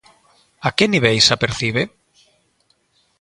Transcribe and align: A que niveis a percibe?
A 0.67 0.69
que 0.77 0.85
niveis 0.93 1.25
a 1.33 1.37
percibe? 1.43 1.83